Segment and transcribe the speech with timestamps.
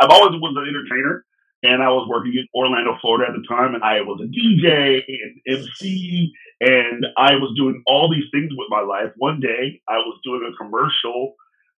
[0.00, 1.24] I've always was an entertainer,
[1.62, 5.04] and I was working in Orlando, Florida at the time, and I was a DJ
[5.06, 9.12] and MC, and I was doing all these things with my life.
[9.18, 11.34] One day, I was doing a commercial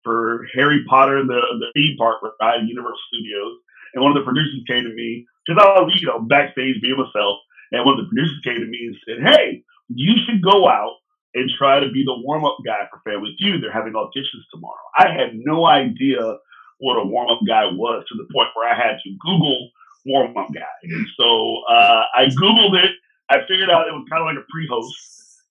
[0.04, 3.56] for Harry Potter and the, the theme park ride at Universal Studios,
[3.94, 7.00] and one of the producers came to me because I was, you know, backstage being
[7.00, 7.40] myself,
[7.72, 10.96] and one of the producers came to me and said, "Hey, you should go out."
[11.32, 13.62] And try to be the warm up guy for Family Feud.
[13.62, 14.82] They're having auditions tomorrow.
[14.98, 16.38] I had no idea
[16.80, 19.70] what a warm up guy was to the point where I had to Google
[20.06, 20.76] warm up guy.
[20.82, 22.92] And so uh, I Googled it.
[23.30, 24.96] I figured out it was kind of like a pre host.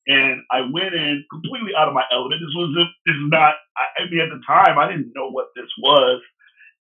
[0.08, 2.42] And I went in completely out of my element.
[2.42, 2.74] This was
[3.06, 3.56] this is not.
[3.78, 6.22] I, I mean, at the time, I didn't know what this was,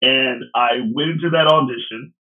[0.02, 2.14] and I went into that audition.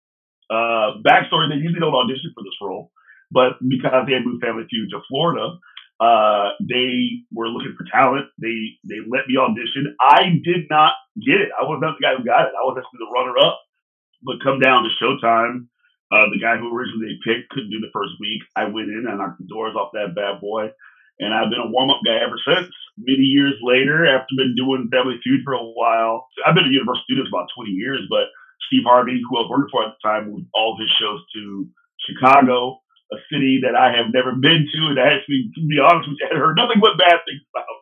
[0.49, 2.91] Uh, backstory: They usually don't audition for this role,
[3.31, 5.55] but because they had moved Family Feud to Florida,
[5.99, 8.29] uh, they were looking for talent.
[8.37, 9.95] They they let me audition.
[9.99, 10.93] I did not
[11.25, 11.49] get it.
[11.57, 12.53] I was not the guy who got it.
[12.53, 13.57] I was actually the runner up.
[14.21, 15.69] But come down to Showtime,
[16.11, 18.41] uh, the guy who originally they picked couldn't do the first week.
[18.55, 20.69] I went in and knocked the doors off that bad boy,
[21.19, 22.69] and I've been a warm up guy ever since.
[22.97, 27.05] Many years later, after been doing Family Feud for a while, I've been a Universal
[27.05, 28.01] Studios about 20 years.
[28.09, 28.29] But
[28.69, 31.69] Steve Harvey, who I was working for at the time, moved all his shows to
[32.05, 36.17] Chicago a city that I have never been to, and actually, to be honest with
[36.19, 37.77] you, I had heard nothing but bad things about.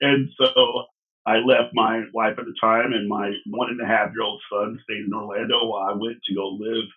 [0.00, 0.86] And so
[1.26, 4.40] I left my wife at the time and my one and a half year old
[4.50, 6.88] son stayed in Orlando while I went to go live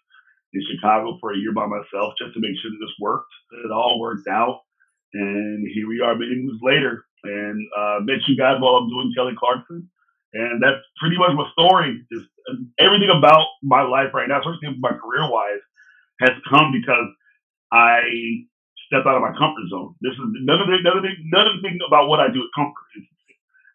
[0.53, 3.33] in Chicago for a year by myself just to make sure that this worked.
[3.51, 4.61] that It all worked out.
[5.13, 7.05] And here we are many moves later.
[7.23, 9.89] And uh, met you guys while I'm doing Kelly Clarkson.
[10.33, 12.01] And that's pretty much my story.
[12.11, 15.61] Just uh, everything about my life right now, especially my career wise,
[16.21, 17.07] has come because
[17.73, 18.45] I
[18.85, 19.97] step out of my comfort zone.
[20.05, 22.29] This is none of the none of the, none of the thing about what I
[22.29, 22.85] do is comfort.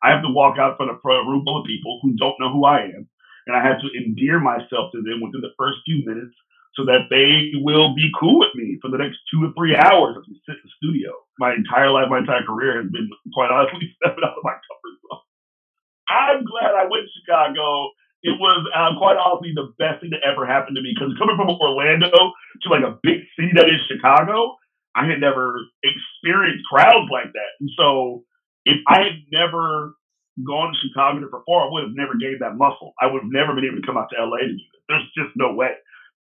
[0.02, 2.38] I have to walk out in front of a room full of people who don't
[2.38, 3.10] know who I am,
[3.50, 6.34] and I have to endear myself to them within the first few minutes
[6.78, 10.14] so that they will be cool with me for the next two or three hours
[10.14, 11.10] as we sit in the studio.
[11.42, 14.94] My entire life, my entire career has been quite honestly stepping out of my comfort
[15.02, 15.26] zone.
[16.06, 17.90] I'm glad I went to Chicago
[18.22, 21.36] it was uh, quite honestly the best thing that ever happened to me because coming
[21.36, 24.56] from Orlando to like a big city that is Chicago,
[24.96, 27.50] I had never experienced crowds like that.
[27.60, 28.24] And so
[28.64, 29.94] if I had never
[30.42, 32.94] gone to Chicago to perform, I would have never gained that muscle.
[33.00, 34.66] I would have never been able to come out to LA to do.
[34.88, 35.78] There's just no way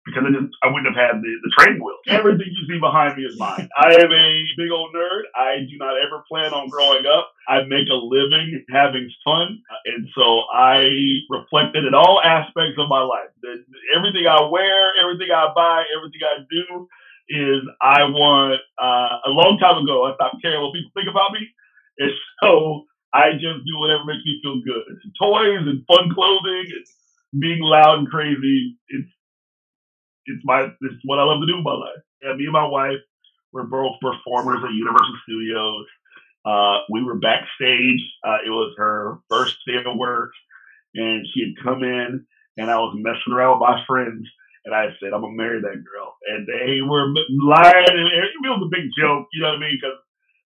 [0.06, 1.99] because I, just, I wouldn't have had the, the training wheels.
[2.06, 3.69] Everything you see behind me is mine.
[3.77, 5.27] I am a big old nerd.
[5.34, 7.34] I do not ever plan on growing up.
[7.49, 9.59] I make a living having fun.
[9.84, 10.87] And so I
[11.28, 13.34] reflected in all aspects of my life.
[13.94, 16.88] Everything I wear, everything I buy, everything I do
[17.28, 21.33] is I want, uh, a long time ago, I stopped caring what people think about
[21.33, 21.50] me.
[21.99, 22.12] And
[22.43, 24.87] so I just do whatever makes me feel good.
[24.94, 26.87] It's toys and fun clothing and
[27.41, 28.78] being loud and crazy.
[28.88, 29.11] It's
[30.26, 32.03] it's my it's what I love to do in my life.
[32.22, 33.00] Yeah, me and my wife
[33.53, 35.87] were both performers at Universal Studios.
[36.44, 38.00] Uh, we were backstage.
[38.25, 40.31] Uh, it was her first day of work,
[40.94, 42.26] and she had come in,
[42.56, 44.26] and I was messing around with my friends,
[44.64, 48.62] and I said, "I'm gonna marry that girl," and they were lying, and it was
[48.64, 49.81] a big joke, you know what I mean?
[49.81, 49.98] Cause,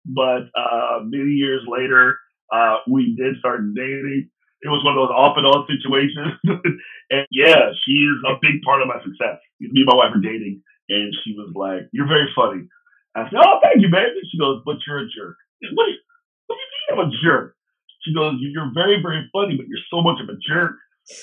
[0.06, 2.18] but uh, many years later,
[2.52, 4.30] uh, we did start dating,
[4.60, 6.36] it was one of those off and on situations.
[7.12, 9.40] and yeah, she is a big part of my success.
[9.60, 12.68] Me and my wife are dating, and she was like, "You're very funny."
[13.16, 15.36] I said, "Oh, thank you, baby." She goes, "But you're a jerk."
[15.72, 16.00] What do you,
[16.46, 17.56] what do you mean I'm a jerk?
[18.04, 20.76] She goes, "You're very, very funny, but you're so much of a jerk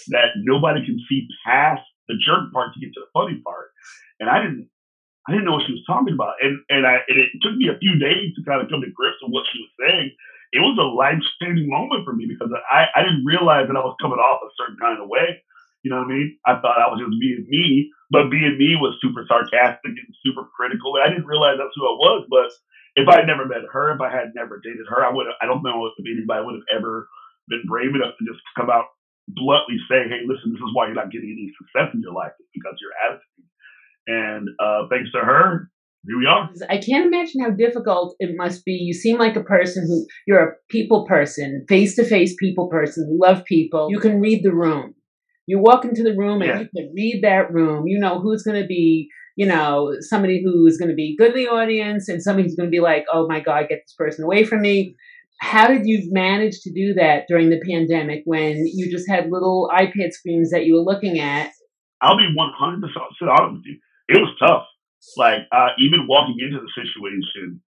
[0.10, 3.70] that nobody can see past the jerk part to get to the funny part."
[4.20, 4.70] And I didn't.
[5.28, 7.70] I didn't know what she was talking about, and and I and it took me
[7.70, 10.10] a few days to kind of come to grips with what she was saying
[10.54, 13.84] it was a life changing moment for me because I, I didn't realize that I
[13.86, 15.44] was coming off a certain kind of way.
[15.84, 16.38] You know what I mean?
[16.46, 20.48] I thought I was just being me, but being me was super sarcastic and super
[20.56, 20.96] critical.
[21.00, 22.28] I didn't realize that's who I was.
[22.30, 22.52] But
[23.00, 25.28] if I had never met her, if I had never dated her, I would.
[25.42, 27.08] I don't know if anybody would have ever
[27.48, 28.92] been brave enough to just come out
[29.30, 32.34] bluntly say, "Hey, listen, this is why you're not getting any success in your life.
[32.40, 33.24] It's because your attitude."
[34.08, 35.72] And uh, thanks to her,
[36.08, 36.50] here we are.
[36.70, 38.72] I can't imagine how difficult it must be.
[38.72, 43.10] You seem like a person who you're a people person, face to face people person.
[43.12, 43.90] You love people.
[43.92, 44.96] You can read the room.
[45.48, 46.60] You walk into the room and yeah.
[46.60, 47.88] you can read that room.
[47.88, 51.44] You know who's going to be, you know, somebody who's going to be good in
[51.44, 54.24] the audience and somebody who's going to be like, oh my God, get this person
[54.24, 54.96] away from me.
[55.40, 59.70] How did you manage to do that during the pandemic when you just had little
[59.74, 61.52] iPad screens that you were looking at?
[62.02, 63.80] I'll be 100% honest with you.
[64.10, 64.64] It was tough.
[65.16, 67.62] Like, uh, even walking into the situation,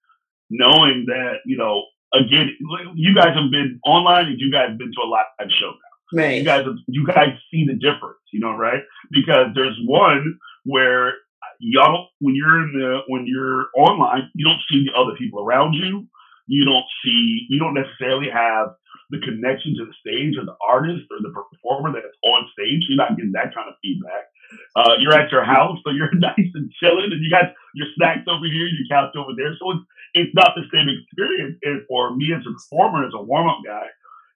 [0.50, 1.84] knowing that, you know,
[2.14, 2.56] again,
[2.94, 6.22] you guys have been online and you guys have been to a live show now.
[6.22, 6.38] Right.
[6.38, 8.82] You guys, you guys see the difference, you know, right?
[9.10, 11.14] Because there's one where
[11.60, 15.74] y'all, when you're in the, when you're online, you don't see the other people around
[15.74, 16.06] you.
[16.46, 18.68] You don't see, you don't necessarily have
[19.10, 22.86] the connection to the stage or the artist or the performer that's on stage.
[22.88, 24.27] You're not getting that kind of feedback.
[24.76, 28.26] Uh, you're at your house, so you're nice and chilling, and you got your snacks
[28.28, 29.54] over here, your couch over there.
[29.58, 29.84] So it's
[30.14, 31.58] it's not the same experience.
[31.62, 33.86] And for me as a performer, as a warm up guy,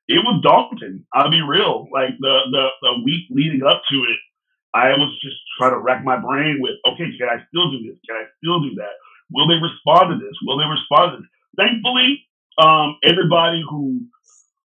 [0.09, 1.05] it was daunting.
[1.15, 1.89] I'll be real.
[1.93, 4.19] Like the, the the week leading up to it,
[4.75, 7.99] I was just trying to rack my brain with, okay, can I still do this?
[8.07, 8.97] Can I still do that?
[9.31, 10.37] Will they respond to this?
[10.45, 11.31] Will they respond to this?
[11.57, 12.25] Thankfully,
[12.59, 14.03] um, everybody who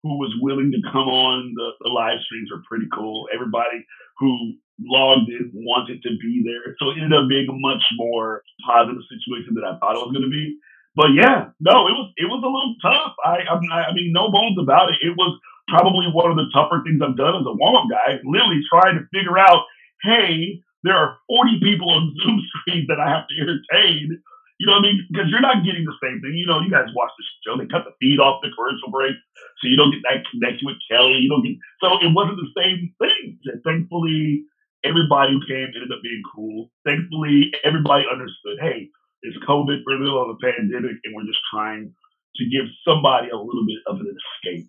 [0.02, 3.26] who was willing to come on the, the live streams were pretty cool.
[3.34, 3.84] Everybody
[4.18, 6.74] who logged in wanted to be there.
[6.78, 10.12] So it ended up being a much more positive situation than I thought it was
[10.12, 10.58] going to be
[10.96, 13.14] but yeah, no, it was it was a little tough.
[13.26, 15.02] I I, I mean, no bones about it.
[15.02, 15.34] It was
[15.66, 18.22] probably one of the tougher things I've done as a warm up guy.
[18.22, 19.66] Literally trying to figure out,
[20.02, 24.22] hey, there are 40 people on Zoom screen that I have to entertain.
[24.62, 25.02] You know what I mean?
[25.10, 26.38] Because you're not getting the same thing.
[26.38, 27.58] You know, you guys watch the show.
[27.58, 29.18] They cut the feed off the commercial break,
[29.58, 31.18] so you don't get that connection with Kelly.
[31.18, 33.42] You don't get so it wasn't the same thing.
[33.50, 34.46] And thankfully,
[34.84, 36.70] everybody who came ended up being cool.
[36.84, 38.60] Thankfully, everybody understood.
[38.60, 38.88] Hey,
[39.22, 41.92] it's COVID, we're in the middle of a pandemic, and we're just trying
[42.36, 44.66] to give somebody a little bit of an escape.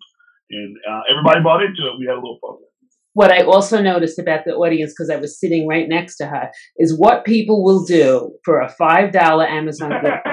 [0.50, 1.98] And uh, everybody bought into it.
[1.98, 2.56] We had a little fun.
[3.12, 6.50] What I also noticed about the audience, because I was sitting right next to her,
[6.76, 10.26] is what people will do for a $5 Amazon gift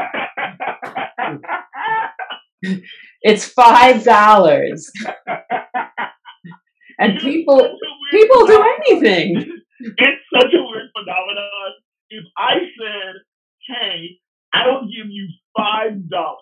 [3.22, 4.90] it's five dollars
[7.00, 7.78] and people
[8.12, 11.72] people do anything it's such a weird phenomenon
[12.10, 13.16] if i said
[13.68, 14.20] hey,
[14.54, 16.40] I will give you five dollars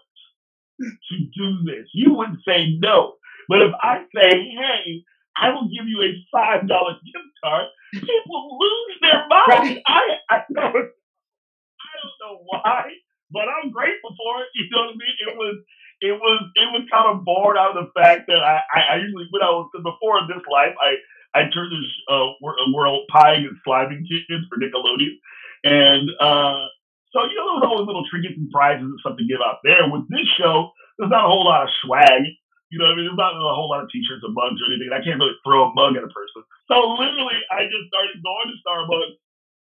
[0.80, 3.16] to do this, you wouldn't say no.
[3.48, 5.04] But if I say, hey,
[5.38, 9.48] I will give you a five dollar gift card, people lose their mind.
[9.50, 9.82] Right.
[9.88, 12.84] I I don't I don't know why,
[13.32, 14.48] but I'm grateful for it.
[14.56, 15.18] You know what I mean?
[15.28, 15.56] It was
[16.02, 18.96] it was it was kind of born out of the fact that I I, I
[18.98, 20.98] usually when I was before in this life I
[21.34, 25.16] I turned this uh world pieing and sliming kids for Nickelodeon,
[25.64, 26.68] and uh
[27.12, 29.84] so, you know, there's always little trinkets and prizes and stuff to give out there.
[29.88, 32.24] With this show, there's not a whole lot of swag.
[32.72, 33.12] You know I mean?
[33.12, 34.96] There's not a whole lot of t-shirts or mugs or anything.
[34.96, 36.48] I can't really throw a mug at a person.
[36.72, 39.16] So literally, I just started going to Starbucks.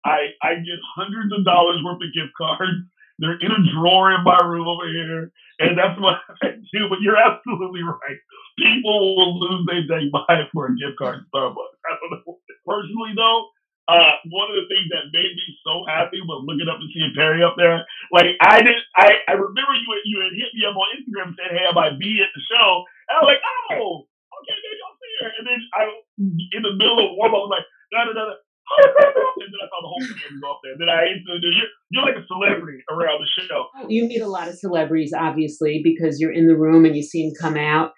[0.06, 2.78] I, I get hundreds of dollars worth of gift cards.
[3.18, 5.34] They're in a drawer in my room over here.
[5.58, 6.86] And that's what I do.
[6.86, 8.18] But you're absolutely right.
[8.54, 11.74] People will lose their day buying for a gift card at Starbucks.
[11.90, 12.38] I don't know.
[12.62, 13.50] Personally, though,
[13.90, 17.12] uh, one of the things that made me so happy was looking up and seeing
[17.18, 17.82] Perry up there.
[18.14, 21.38] Like I did, I, I remember you you had hit me up on Instagram and
[21.38, 24.80] said, "Hey, I might be at the show," and I was like, "Oh, okay, maybe
[24.86, 25.82] I'll see her." And then I,
[26.54, 28.38] in the middle of warm up, I was like, "Da da da."
[28.72, 30.78] and then I saw the whole thing go up there.
[30.78, 33.66] Then I you're, you're like a celebrity around the show.
[33.88, 37.26] You meet a lot of celebrities, obviously, because you're in the room and you see
[37.26, 37.92] them come out.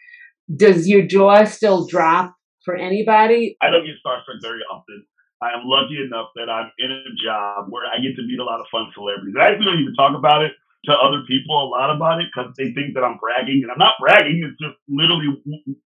[0.48, 3.56] Does your jaw still drop for anybody?
[3.60, 5.04] I don't get starstruck very often.
[5.42, 8.44] I am lucky enough that I'm in a job where I get to meet a
[8.44, 9.34] lot of fun celebrities.
[9.38, 10.52] I actually don't even talk about it
[10.86, 13.80] to other people a lot about it because they think that I'm bragging, and I'm
[13.80, 14.40] not bragging.
[14.44, 15.28] It's just literally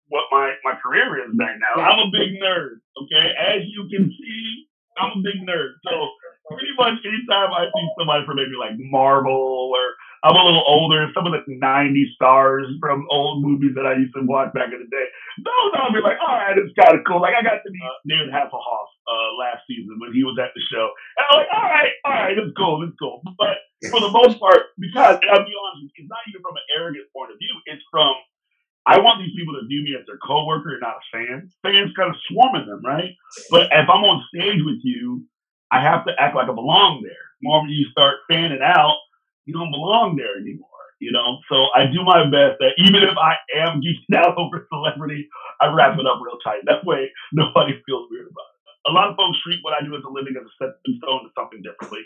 [0.08, 1.82] what my my career is right now.
[1.82, 2.82] I'm a big nerd.
[2.98, 4.66] Okay, as you can see,
[4.98, 5.78] I'm a big nerd.
[5.86, 5.94] So
[6.50, 11.10] pretty much anytime I see somebody from maybe like Marvel or I'm a little older.
[11.12, 14.80] Some of the 90s stars from old movies that I used to watch back in
[14.80, 15.06] the day.
[15.42, 17.18] Those I'll be like, all right, it's kind of cool.
[17.18, 20.54] Like I got to meet uh, David Hasselhoff uh, last season when he was at
[20.54, 20.94] the show.
[21.18, 23.18] And I'm like, all right, all right, it's cool, it's cool.
[23.34, 23.58] But
[23.90, 27.34] for the most part, because I'll be honest, it's not even from an arrogant point
[27.34, 27.54] of view.
[27.66, 28.14] It's from
[28.86, 31.48] I want these people to view me as their coworker and not a fan.
[31.64, 33.16] Fans kind of swarming them, right?
[33.50, 35.24] But if I'm on stage with you,
[35.72, 37.24] I have to act like I belong there.
[37.40, 38.96] The moment you start fanning out,
[39.46, 40.68] you don't belong there anymore.
[41.00, 44.66] You know, so I do my best that even if I am geeking out over
[44.72, 45.28] celebrity,
[45.60, 46.62] I wrap it up real tight.
[46.66, 48.90] That way, nobody feels weird about it.
[48.90, 51.24] A lot of folks treat what I do as a living as a stepping stone
[51.24, 52.04] to something differently.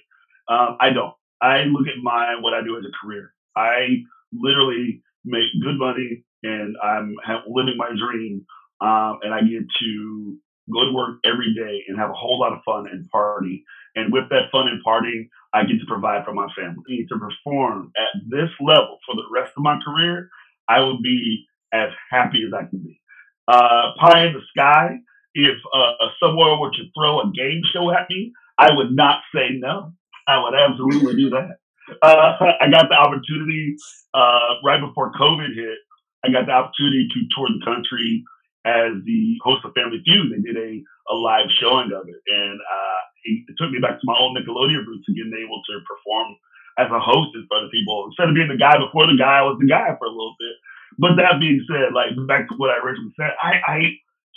[0.49, 1.14] Um, I don't.
[1.42, 3.35] I look at my what I do as a career.
[3.57, 4.02] I
[4.33, 7.14] literally make good money and I'm
[7.49, 8.47] living my dream.
[8.80, 10.37] Um, and I get to
[10.73, 13.64] go to work every day and have a whole lot of fun and party.
[13.99, 17.07] And with that fun and partying, I get to provide for my family.
[17.09, 20.28] To perform at this level for the rest of my career,
[20.69, 23.00] I would be as happy as I can be.
[23.49, 24.99] Uh, pie in the sky.
[25.35, 29.50] If uh, someone were to throw a game show at me, I would not say
[29.52, 29.93] no.
[30.26, 31.59] I would absolutely do that.
[32.02, 33.76] Uh, I got the opportunity
[34.14, 35.78] uh, right before COVID hit.
[36.25, 38.25] I got the opportunity to tour the country
[38.64, 40.33] as the host of Family Feud.
[40.33, 44.08] They did a, a live showing of it, and uh, it took me back to
[44.08, 46.37] my old Nickelodeon roots and getting able to perform
[46.78, 48.06] as a host in front of people.
[48.06, 50.37] Instead of being the guy before the guy, I was the guy for a little
[50.38, 50.54] bit.
[50.98, 53.78] But that being said, like back to what I originally said, I, I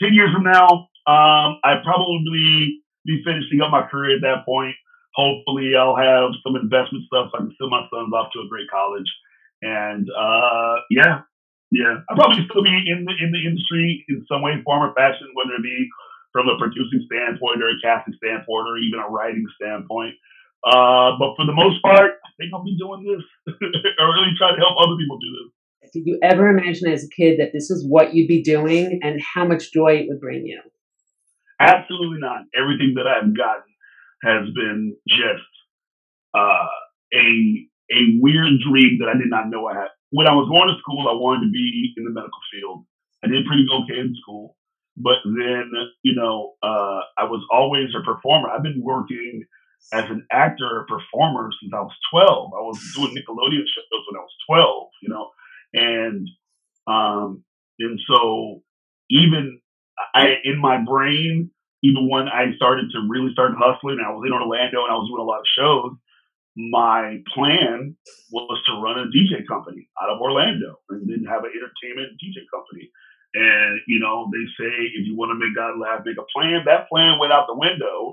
[0.01, 4.75] ten years from now, um, I probably be finishing up my career at that point
[5.15, 8.49] hopefully I'll have some investment stuff so I can send my sons off to a
[8.49, 9.07] great college.
[9.61, 11.21] And uh, yeah,
[11.71, 14.93] yeah, I'll probably still be in the in the industry in some way, form, or
[14.93, 15.87] fashion, whether it be
[16.31, 20.15] from a producing standpoint or a casting standpoint or even a writing standpoint.
[20.63, 23.25] Uh, but for the most part, I think I'll be doing this
[23.99, 25.91] or really try to help other people do this.
[25.93, 29.19] Did you ever imagine as a kid that this is what you'd be doing and
[29.19, 30.61] how much joy it would bring you?
[31.59, 32.45] Absolutely not.
[32.55, 33.69] Everything that I've gotten
[34.23, 35.51] has been just
[36.33, 36.69] uh,
[37.13, 39.91] a a weird dream that I did not know I had.
[40.11, 42.85] When I was going to school, I wanted to be in the medical field.
[43.23, 44.55] I did pretty okay in school,
[44.97, 45.71] but then
[46.03, 48.49] you know uh, I was always a performer.
[48.49, 49.43] I've been working
[49.93, 52.51] as an actor or performer since I was 12.
[52.53, 55.29] I was doing Nickelodeon shows when I was 12, you know,
[55.73, 56.27] and
[56.87, 57.43] um,
[57.79, 58.61] and so
[59.09, 59.59] even
[60.15, 61.51] I in my brain
[61.83, 65.09] even when I started to really start hustling, I was in Orlando and I was
[65.09, 65.91] doing a lot of shows.
[66.55, 67.95] My plan
[68.29, 72.45] was to run a DJ company out of Orlando and then have an entertainment DJ
[72.53, 72.91] company.
[73.35, 76.63] And you know, they say if you want to make God laugh, make a plan.
[76.65, 78.11] That plan went out the window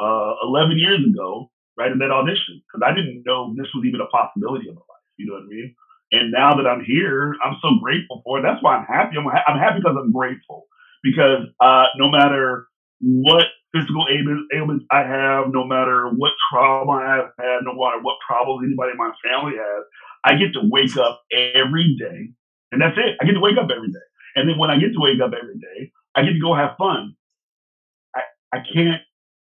[0.00, 4.00] uh, 11 years ago, right in that audition, because I didn't know this was even
[4.02, 5.08] a possibility of my life.
[5.18, 5.76] You know what I mean?
[6.12, 8.42] And now that I'm here, I'm so grateful for it.
[8.42, 9.16] That's why I'm happy.
[9.18, 10.66] I'm, ha- I'm happy because I'm grateful.
[11.02, 12.68] Because uh, no matter
[13.00, 13.44] what
[13.74, 14.06] physical
[14.54, 18.98] ailments I have, no matter what trauma I've had, no matter what problems anybody in
[18.98, 19.84] my family has,
[20.24, 22.32] I get to wake up every day.
[22.72, 23.16] And that's it.
[23.20, 24.06] I get to wake up every day.
[24.36, 26.76] And then when I get to wake up every day, I get to go have
[26.78, 27.16] fun.
[28.14, 28.22] I,
[28.52, 29.02] I can't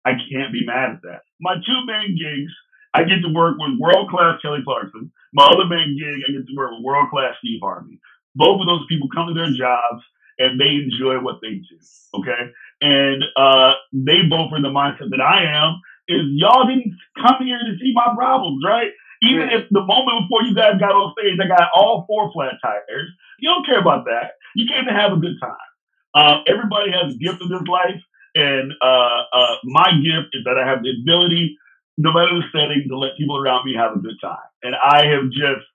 [0.06, 1.22] I can't be mad at that.
[1.40, 2.52] My two main gigs,
[2.94, 5.12] I get to work with world class Kelly Clarkson.
[5.34, 8.00] My other main gig, I get to work with world class Steve Harvey.
[8.36, 10.04] Both of those people come to their jobs
[10.40, 11.78] and they enjoy what they do.
[12.16, 12.52] Okay
[12.84, 17.48] and uh, they both are in the mindset that I am, is y'all didn't come
[17.48, 18.92] here to see my problems, right?
[19.24, 22.56] Even if the moment before you guys got on stage, I got all four flat
[22.62, 24.34] tires, you don't care about that.
[24.56, 25.70] You came to have a good time.
[26.14, 28.02] Uh, everybody has a gift in this life,
[28.36, 31.58] and uh, uh, my gift is that I have the ability,
[31.98, 34.46] no matter the setting, to let people around me have a good time.
[34.62, 35.66] And I have just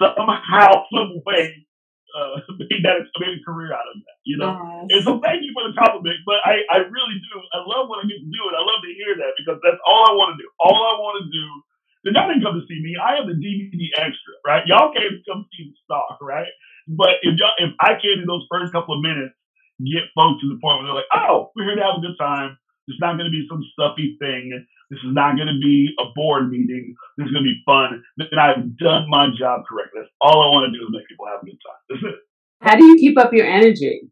[0.00, 1.66] somehow, some way,
[2.16, 4.18] uh, made that made a career out of that.
[4.24, 6.18] You know, uh, and so thank you for the compliment.
[6.26, 7.34] But I, I really do.
[7.52, 8.54] I love when I get to do it.
[8.56, 10.48] I love to hear that because that's all I want to do.
[10.58, 11.46] All I want to do.
[12.06, 12.94] Then y'all didn't come to see me.
[12.94, 14.62] I am the DVD extra, right?
[14.70, 16.46] Y'all came to come see the star, right?
[16.86, 19.34] But if y'all, if I came in those first couple of minutes,
[19.82, 22.14] get folks to the point where they're like, oh, we're here to have a good
[22.14, 22.54] time.
[22.86, 24.54] It's not going to be some stuffy thing.
[24.88, 26.94] This is not going to be a board meeting.
[27.18, 27.98] This is going to be fun.
[28.16, 30.06] Then I've done my job correctly.
[30.06, 31.82] That's all I want to do is make people have a good time.
[31.90, 32.18] That's it.
[32.62, 34.06] How do you keep up your energy?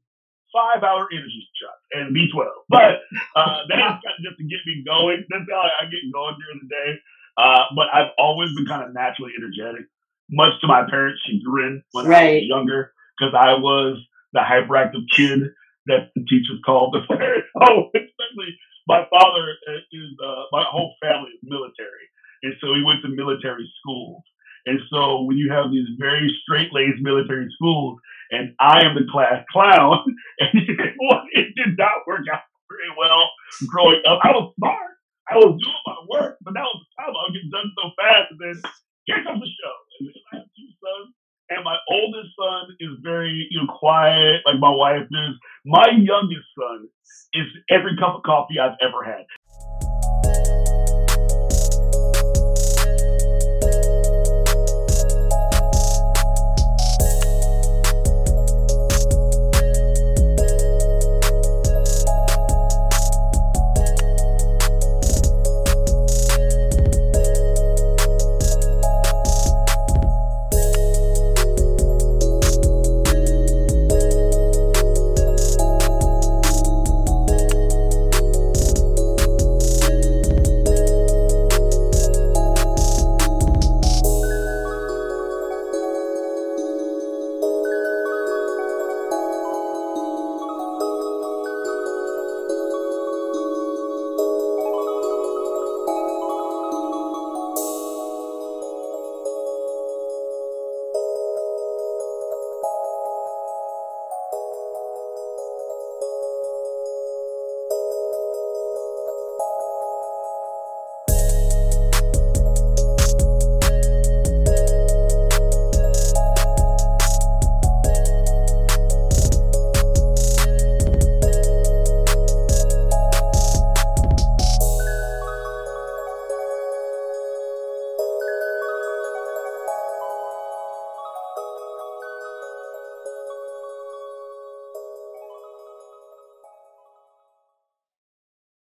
[0.50, 2.50] Five hour energy shot and B12.
[2.66, 3.06] But
[3.38, 5.22] uh, that's just to get me going.
[5.30, 6.90] That's how I get going during the day.
[7.37, 9.87] Uh, but I've always been kind of naturally energetic,
[10.31, 12.23] much to my parents' chagrin when right.
[12.23, 13.99] I was younger, because I was
[14.33, 15.55] the hyperactive kid
[15.87, 17.49] that the teachers called the parents.
[17.57, 18.50] Oh, especially
[18.88, 22.07] my father is uh, my whole family is military,
[22.43, 24.23] and so he went to military schools.
[24.67, 28.00] And so when you have these very straight laced military schools,
[28.33, 30.03] and I am the class clown,
[30.41, 33.23] and it did not work out very well
[33.71, 34.19] growing up.
[34.25, 34.99] I was smart,
[35.31, 37.85] I was doing my work, but that was the time I was getting done so
[37.95, 38.57] fast, and then
[39.07, 39.76] here comes the show.
[40.00, 41.14] And then I have two sons
[41.50, 45.35] and my oldest son is very you know quiet, like my wife is.
[45.64, 46.88] My youngest son
[47.33, 49.25] is every cup of coffee I've ever had.